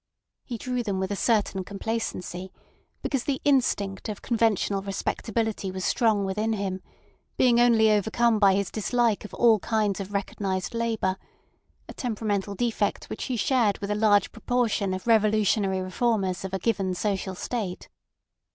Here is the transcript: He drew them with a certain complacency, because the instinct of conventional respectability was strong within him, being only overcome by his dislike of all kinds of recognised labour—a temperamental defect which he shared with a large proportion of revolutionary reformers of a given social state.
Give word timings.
He 0.43 0.57
drew 0.57 0.81
them 0.81 0.99
with 0.99 1.11
a 1.11 1.15
certain 1.15 1.63
complacency, 1.63 2.51
because 3.03 3.25
the 3.25 3.39
instinct 3.45 4.09
of 4.09 4.23
conventional 4.23 4.81
respectability 4.81 5.69
was 5.69 5.85
strong 5.85 6.25
within 6.25 6.53
him, 6.53 6.81
being 7.37 7.59
only 7.59 7.91
overcome 7.91 8.39
by 8.39 8.55
his 8.55 8.71
dislike 8.71 9.25
of 9.25 9.33
all 9.35 9.59
kinds 9.59 9.99
of 9.99 10.11
recognised 10.11 10.73
labour—a 10.73 11.93
temperamental 11.93 12.55
defect 12.55 13.11
which 13.11 13.25
he 13.25 13.35
shared 13.37 13.77
with 13.77 13.91
a 13.91 13.93
large 13.93 14.31
proportion 14.31 14.95
of 14.95 15.05
revolutionary 15.05 15.81
reformers 15.81 16.43
of 16.43 16.51
a 16.51 16.57
given 16.57 16.95
social 16.95 17.35
state. 17.35 17.87